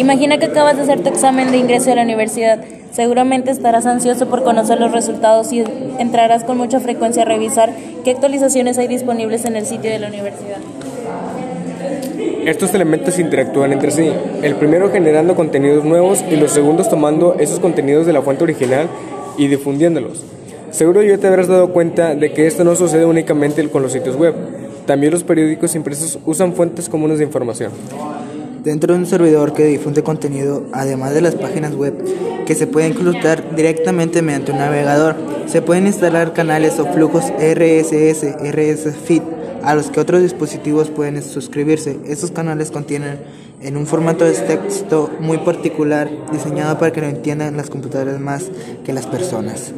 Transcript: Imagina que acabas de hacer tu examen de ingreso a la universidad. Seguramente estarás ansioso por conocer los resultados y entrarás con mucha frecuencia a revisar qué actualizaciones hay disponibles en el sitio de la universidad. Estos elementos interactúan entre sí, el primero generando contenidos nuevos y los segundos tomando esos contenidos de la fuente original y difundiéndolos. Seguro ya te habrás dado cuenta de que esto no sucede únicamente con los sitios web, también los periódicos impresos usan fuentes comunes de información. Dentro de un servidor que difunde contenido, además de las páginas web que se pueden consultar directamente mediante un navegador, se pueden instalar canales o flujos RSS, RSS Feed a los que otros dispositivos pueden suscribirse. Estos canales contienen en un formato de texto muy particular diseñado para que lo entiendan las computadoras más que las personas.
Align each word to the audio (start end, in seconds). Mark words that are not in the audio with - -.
Imagina 0.00 0.38
que 0.38 0.46
acabas 0.46 0.78
de 0.78 0.84
hacer 0.84 1.02
tu 1.02 1.10
examen 1.10 1.50
de 1.50 1.58
ingreso 1.58 1.92
a 1.92 1.94
la 1.94 2.04
universidad. 2.04 2.64
Seguramente 2.90 3.50
estarás 3.50 3.84
ansioso 3.84 4.30
por 4.30 4.42
conocer 4.42 4.80
los 4.80 4.92
resultados 4.92 5.52
y 5.52 5.62
entrarás 5.98 6.42
con 6.42 6.56
mucha 6.56 6.80
frecuencia 6.80 7.20
a 7.20 7.26
revisar 7.26 7.74
qué 8.02 8.12
actualizaciones 8.12 8.78
hay 8.78 8.88
disponibles 8.88 9.44
en 9.44 9.56
el 9.56 9.66
sitio 9.66 9.90
de 9.90 9.98
la 9.98 10.08
universidad. 10.08 10.56
Estos 12.46 12.72
elementos 12.72 13.18
interactúan 13.18 13.74
entre 13.74 13.90
sí, 13.90 14.10
el 14.40 14.54
primero 14.54 14.90
generando 14.90 15.34
contenidos 15.34 15.84
nuevos 15.84 16.24
y 16.30 16.36
los 16.36 16.50
segundos 16.50 16.88
tomando 16.88 17.36
esos 17.38 17.60
contenidos 17.60 18.06
de 18.06 18.14
la 18.14 18.22
fuente 18.22 18.44
original 18.44 18.88
y 19.36 19.48
difundiéndolos. 19.48 20.24
Seguro 20.70 21.02
ya 21.02 21.18
te 21.18 21.26
habrás 21.26 21.48
dado 21.48 21.74
cuenta 21.74 22.14
de 22.14 22.32
que 22.32 22.46
esto 22.46 22.64
no 22.64 22.74
sucede 22.74 23.04
únicamente 23.04 23.68
con 23.68 23.82
los 23.82 23.92
sitios 23.92 24.16
web, 24.16 24.34
también 24.86 25.12
los 25.12 25.24
periódicos 25.24 25.74
impresos 25.74 26.18
usan 26.24 26.54
fuentes 26.54 26.88
comunes 26.88 27.18
de 27.18 27.24
información. 27.24 27.70
Dentro 28.62 28.92
de 28.92 29.00
un 29.00 29.06
servidor 29.06 29.54
que 29.54 29.64
difunde 29.64 30.02
contenido, 30.02 30.66
además 30.72 31.14
de 31.14 31.22
las 31.22 31.34
páginas 31.34 31.74
web 31.74 31.94
que 32.44 32.54
se 32.54 32.66
pueden 32.66 32.92
consultar 32.92 33.54
directamente 33.56 34.20
mediante 34.20 34.52
un 34.52 34.58
navegador, 34.58 35.16
se 35.46 35.62
pueden 35.62 35.86
instalar 35.86 36.34
canales 36.34 36.78
o 36.78 36.84
flujos 36.92 37.24
RSS, 37.38 38.36
RSS 38.38 38.96
Feed 38.96 39.22
a 39.62 39.74
los 39.74 39.90
que 39.90 40.00
otros 40.00 40.22
dispositivos 40.22 40.90
pueden 40.90 41.22
suscribirse. 41.22 41.98
Estos 42.06 42.32
canales 42.32 42.70
contienen 42.70 43.20
en 43.62 43.78
un 43.78 43.86
formato 43.86 44.24
de 44.26 44.32
texto 44.32 45.10
muy 45.20 45.38
particular 45.38 46.10
diseñado 46.30 46.78
para 46.78 46.92
que 46.92 47.00
lo 47.00 47.06
entiendan 47.06 47.56
las 47.56 47.70
computadoras 47.70 48.20
más 48.20 48.50
que 48.84 48.92
las 48.92 49.06
personas. 49.06 49.72